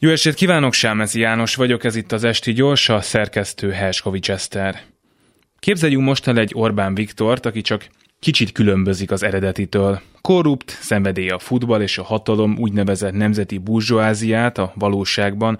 Jó 0.00 0.10
estét 0.10 0.34
kívánok, 0.34 0.72
Sámezi 0.72 1.20
János 1.20 1.54
vagyok, 1.54 1.84
ez 1.84 1.96
itt 1.96 2.12
az 2.12 2.24
Esti 2.24 2.52
Gyors, 2.52 2.88
a 2.88 3.00
szerkesztő 3.00 3.70
Helskovics 3.70 4.30
Eszter. 4.30 4.82
Képzeljünk 5.58 6.04
most 6.04 6.26
el 6.26 6.38
egy 6.38 6.52
Orbán 6.54 6.94
Viktort, 6.94 7.46
aki 7.46 7.60
csak 7.60 7.88
kicsit 8.20 8.52
különbözik 8.52 9.10
az 9.10 9.22
eredetitől. 9.22 10.00
Korrupt, 10.20 10.70
szenvedélye 10.70 11.34
a 11.34 11.38
futball 11.38 11.80
és 11.80 11.98
a 11.98 12.02
hatalom 12.02 12.56
úgynevezett 12.58 13.12
nemzeti 13.12 13.58
burzsóáziát 13.58 14.58
a 14.58 14.72
valóságban, 14.74 15.58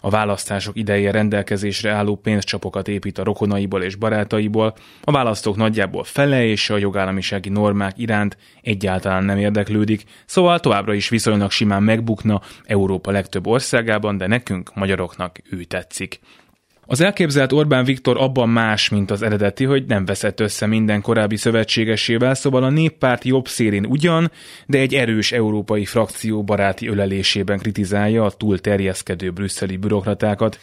a 0.00 0.10
választások 0.10 0.76
idején 0.76 1.12
rendelkezésre 1.12 1.90
álló 1.90 2.16
pénzcsapokat 2.16 2.88
épít 2.88 3.18
a 3.18 3.24
rokonaiból 3.24 3.82
és 3.82 3.94
barátaiból, 3.94 4.74
a 5.02 5.10
választók 5.10 5.56
nagyjából 5.56 6.04
fele 6.04 6.44
és 6.44 6.70
a 6.70 6.76
jogállamisági 6.76 7.48
normák 7.48 7.98
iránt 7.98 8.36
egyáltalán 8.62 9.24
nem 9.24 9.38
érdeklődik, 9.38 10.04
szóval 10.26 10.60
továbbra 10.60 10.94
is 10.94 11.08
viszonylag 11.08 11.50
simán 11.50 11.82
megbukna 11.82 12.40
Európa 12.64 13.10
legtöbb 13.10 13.46
országában, 13.46 14.16
de 14.16 14.26
nekünk, 14.26 14.74
magyaroknak 14.74 15.38
ő 15.50 15.64
tetszik. 15.64 16.20
Az 16.90 17.00
elképzelt 17.00 17.52
Orbán 17.52 17.84
Viktor 17.84 18.16
abban 18.20 18.48
más, 18.48 18.88
mint 18.88 19.10
az 19.10 19.22
eredeti, 19.22 19.64
hogy 19.64 19.84
nem 19.86 20.04
veszett 20.04 20.40
össze 20.40 20.66
minden 20.66 21.00
korábbi 21.00 21.36
szövetségesével, 21.36 22.34
szóval 22.34 22.62
a 22.62 22.70
néppárt 22.70 23.24
jobb 23.24 23.48
szélén 23.48 23.86
ugyan, 23.86 24.30
de 24.66 24.78
egy 24.78 24.94
erős 24.94 25.32
európai 25.32 25.84
frakció 25.84 26.44
baráti 26.44 26.88
ölelésében 26.88 27.58
kritizálja 27.58 28.24
a 28.24 28.30
túl 28.30 28.58
terjeszkedő 28.58 29.30
brüsszeli 29.30 29.76
bürokratákat. 29.76 30.60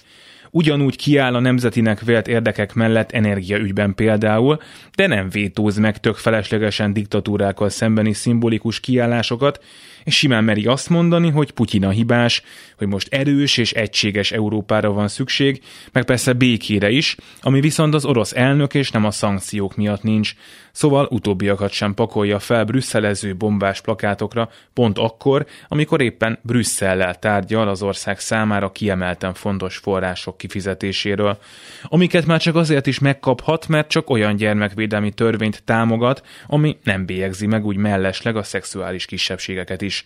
Ugyanúgy 0.52 0.96
kiáll 0.96 1.36
a 1.36 1.40
nemzetinek 1.40 2.02
vélt 2.02 2.28
érdekek 2.28 2.74
mellett 2.74 3.12
energiaügyben 3.12 3.96
például, 3.96 4.60
de 4.96 5.08
nem 5.08 5.30
vétóz 5.30 5.78
meg 5.78 6.00
tök 6.00 6.16
feleslegesen 6.16 6.94
diktatúrákkal 6.94 7.70
szembeni 7.70 8.14
szimbolikus 8.14 8.80
kiállásokat, 8.80 9.64
és 10.08 10.18
simán 10.18 10.44
meri 10.44 10.66
azt 10.66 10.90
mondani, 10.90 11.30
hogy 11.30 11.52
Putyin 11.52 11.86
a 11.86 11.90
hibás, 11.90 12.42
hogy 12.78 12.88
most 12.88 13.14
erős 13.14 13.58
és 13.58 13.74
egységes 13.74 14.32
Európára 14.32 14.92
van 14.92 15.08
szükség, 15.08 15.62
meg 15.92 16.06
persze 16.06 16.34
békére 16.34 16.90
is, 16.90 17.16
ami 17.42 17.60
viszont 17.60 17.94
az 17.94 18.06
orosz 18.06 18.36
elnök 18.36 18.74
és 18.74 18.92
nem 18.92 19.06
a 19.06 19.12
szankciók 19.12 19.76
miatt 19.76 20.04
nincs. 20.04 20.34
Szóval 20.72 21.08
utóbbiakat 21.12 21.72
sem 21.72 21.94
pakolja 21.94 22.40
fel 22.40 22.64
brüsszelező 22.64 23.36
bombás 23.36 23.82
plakátokra 23.82 24.50
pont 24.74 24.98
akkor, 24.98 25.46
amikor 25.68 26.02
éppen 26.02 26.40
Brüsszellel 26.42 27.16
tárgyal 27.16 27.68
az 27.68 27.82
ország 27.82 28.20
számára 28.20 28.72
kiemelten 28.72 29.34
fontos 29.34 29.78
források 29.78 30.37
kifizetéséről, 30.38 31.38
amiket 31.84 32.26
már 32.26 32.40
csak 32.40 32.56
azért 32.56 32.88
is 32.88 33.00
megkaphat, 33.00 33.68
mert 33.68 33.90
csak 33.90 34.10
olyan 34.10 34.36
gyermekvédelmi 34.36 35.12
törvényt 35.12 35.64
támogat, 35.64 36.26
ami 36.48 36.78
nem 36.84 37.06
bélyegzi 37.06 37.46
meg 37.46 37.66
úgy 37.66 37.78
mellesleg 37.78 38.36
a 38.36 38.44
szexuális 38.44 39.06
kisebbségeket 39.06 39.82
is. 39.82 40.06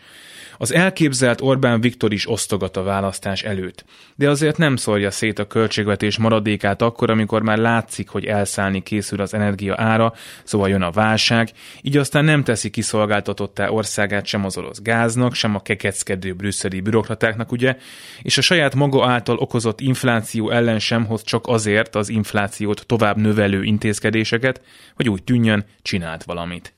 Az 0.61 0.73
elképzelt 0.73 1.41
Orbán 1.41 1.81
Viktor 1.81 2.13
is 2.13 2.29
osztogat 2.29 2.77
a 2.77 2.83
választás 2.83 3.43
előtt, 3.43 3.85
de 4.15 4.29
azért 4.29 4.57
nem 4.57 4.75
szórja 4.75 5.11
szét 5.11 5.39
a 5.39 5.47
költségvetés 5.47 6.17
maradékát 6.17 6.81
akkor, 6.81 7.09
amikor 7.09 7.41
már 7.41 7.57
látszik, 7.57 8.09
hogy 8.09 8.25
elszállni 8.25 8.83
készül 8.83 9.21
az 9.21 9.33
energia 9.33 9.75
ára, 9.77 10.13
szóval 10.43 10.69
jön 10.69 10.81
a 10.81 10.91
válság, 10.91 11.51
így 11.81 11.97
aztán 11.97 12.25
nem 12.25 12.43
teszi 12.43 12.69
kiszolgáltatottá 12.69 13.69
országát 13.69 14.25
sem 14.25 14.45
az 14.45 14.57
orosz 14.57 14.81
gáznak, 14.81 15.33
sem 15.33 15.55
a 15.55 15.61
kekeckedő 15.61 16.33
brüsszeli 16.33 16.81
bürokratáknak, 16.81 17.51
ugye, 17.51 17.77
és 18.21 18.37
a 18.37 18.41
saját 18.41 18.75
maga 18.75 19.07
által 19.07 19.37
okozott 19.37 19.79
infláció 19.79 20.49
ellen 20.49 20.79
sem 20.79 21.05
hoz 21.05 21.23
csak 21.23 21.47
azért 21.47 21.95
az 21.95 22.09
inflációt 22.09 22.83
tovább 22.85 23.17
növelő 23.17 23.63
intézkedéseket, 23.63 24.61
hogy 24.95 25.09
úgy 25.09 25.23
tűnjön, 25.23 25.65
csinált 25.81 26.23
valamit. 26.23 26.73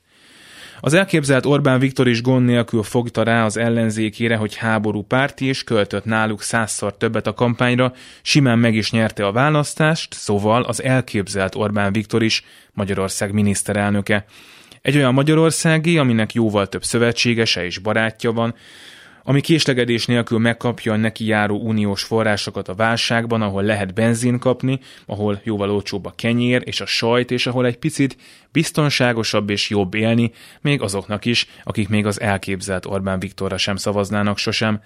Az 0.80 0.94
elképzelt 0.94 1.46
Orbán 1.46 1.80
Viktor 1.80 2.08
is 2.08 2.22
gond 2.22 2.46
nélkül 2.46 2.84
fogta 2.84 3.24
rá 3.24 3.46
az 3.46 3.58
ellenzékére, 3.58 4.36
hogy 4.36 4.56
háború 4.56 5.02
párti, 5.02 5.46
és 5.46 5.64
költött 5.64 6.06
náluk 6.06 6.42
százszor 6.42 6.98
többet 6.98 7.28
a 7.28 7.34
kampányra, 7.34 7.94
simán 8.22 8.60
meg 8.60 8.76
is 8.76 8.92
nyerte 8.92 9.26
a 9.26 9.32
választást, 9.32 10.14
szóval 10.14 10.64
az 10.64 10.84
elképzelt 10.84 11.56
Orbán 11.56 11.94
Viktor 11.94 12.24
is 12.24 12.44
Magyarország 12.72 13.34
miniszterelnöke. 13.34 14.26
Egy 14.82 14.96
olyan 14.96 15.14
Magyarországi, 15.14 15.98
aminek 15.98 16.34
jóval 16.34 16.68
több 16.68 16.84
szövetségese 16.84 17.66
és 17.66 17.78
barátja 17.78 18.32
van, 18.32 18.56
ami 19.24 19.42
késlegedés 19.42 20.06
nélkül 20.06 20.40
megkapja 20.40 20.94
a 20.94 20.96
neki 20.96 21.26
járó 21.26 21.60
uniós 21.60 22.04
forrásokat 22.04 22.68
a 22.68 22.76
válságban, 22.76 23.42
ahol 23.42 23.64
lehet 23.64 23.94
benzin 23.94 24.40
kapni, 24.40 24.80
ahol 25.06 25.42
jóval 25.44 25.70
olcsóbb 25.70 26.06
a 26.06 26.14
kenyér 26.16 26.62
és 26.66 26.82
a 26.82 26.86
sajt, 26.86 27.32
és 27.32 27.48
ahol 27.48 27.66
egy 27.66 27.78
picit 27.78 28.18
biztonságosabb 28.52 29.50
és 29.50 29.70
jobb 29.70 29.94
élni, 29.94 30.32
még 30.62 30.82
azoknak 30.82 31.26
is, 31.26 31.48
akik 31.64 31.90
még 31.90 32.06
az 32.06 32.22
elképzelt 32.22 32.86
Orbán 32.86 33.20
Viktorra 33.20 33.58
sem 33.58 33.76
szavaznának 33.76 34.38
sosem. 34.38 34.82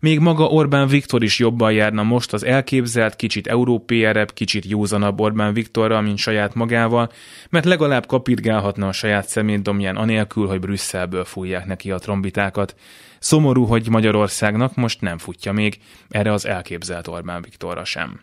Még 0.00 0.18
maga 0.18 0.44
Orbán 0.44 0.88
Viktor 0.88 1.22
is 1.22 1.38
jobban 1.38 1.72
járna 1.72 2.02
most 2.02 2.32
az 2.32 2.44
elképzelt, 2.44 3.16
kicsit 3.16 3.46
európérebb, 3.46 4.32
kicsit 4.32 4.64
józanabb 4.64 5.20
Orbán 5.20 5.52
Viktorra, 5.52 6.00
mint 6.00 6.18
saját 6.18 6.54
magával, 6.54 7.10
mert 7.50 7.64
legalább 7.64 8.06
kapitgálhatna 8.06 8.88
a 8.88 8.92
saját 8.92 9.28
szemétdomján 9.28 9.96
anélkül, 9.96 10.46
hogy 10.46 10.60
Brüsszelből 10.60 11.24
fújják 11.24 11.66
neki 11.66 11.90
a 11.90 11.98
trombitákat. 11.98 12.74
Szomorú, 13.22 13.64
hogy 13.64 13.88
Magyarországnak 13.88 14.74
most 14.74 15.00
nem 15.00 15.18
futja 15.18 15.52
még 15.52 15.78
erre 16.08 16.32
az 16.32 16.46
elképzelt 16.46 17.06
Orbán 17.08 17.42
Viktorra 17.42 17.84
sem. 17.84 18.20